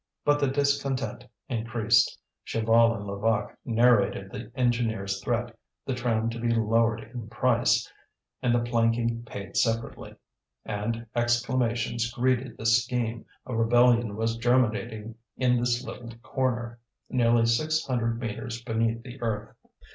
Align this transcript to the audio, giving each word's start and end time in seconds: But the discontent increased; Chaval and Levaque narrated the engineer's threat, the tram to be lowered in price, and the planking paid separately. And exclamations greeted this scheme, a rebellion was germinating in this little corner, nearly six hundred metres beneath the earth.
But 0.25 0.39
the 0.39 0.47
discontent 0.47 1.25
increased; 1.47 2.17
Chaval 2.43 2.95
and 2.95 3.05
Levaque 3.05 3.55
narrated 3.65 4.31
the 4.31 4.51
engineer's 4.55 5.23
threat, 5.23 5.55
the 5.85 5.93
tram 5.93 6.27
to 6.31 6.39
be 6.39 6.49
lowered 6.49 7.07
in 7.13 7.29
price, 7.29 7.87
and 8.41 8.51
the 8.55 8.67
planking 8.67 9.21
paid 9.25 9.55
separately. 9.57 10.15
And 10.65 11.05
exclamations 11.15 12.11
greeted 12.11 12.57
this 12.57 12.83
scheme, 12.83 13.27
a 13.45 13.55
rebellion 13.55 14.15
was 14.15 14.37
germinating 14.37 15.13
in 15.37 15.59
this 15.59 15.83
little 15.85 16.09
corner, 16.23 16.79
nearly 17.07 17.45
six 17.45 17.85
hundred 17.85 18.19
metres 18.19 18.59
beneath 18.63 19.03
the 19.03 19.21
earth. 19.21 19.55